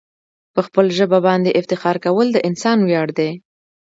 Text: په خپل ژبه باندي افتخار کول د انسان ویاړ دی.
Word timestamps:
په 0.53 0.61
خپل 0.67 0.85
ژبه 0.97 1.19
باندي 1.27 1.51
افتخار 1.59 1.97
کول 2.05 2.27
د 2.31 2.37
انسان 2.49 2.77
ویاړ 2.83 3.07
دی. 3.17 3.29